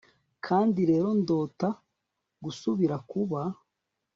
kandi 0.45 0.79
rero 0.91 1.07
ndota 1.21 1.69
gusubira 2.43 2.95
kuba 3.09 3.41